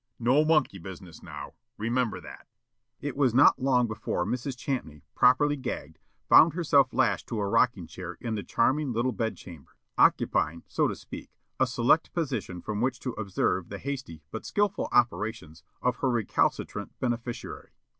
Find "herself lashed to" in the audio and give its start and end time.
6.53-7.39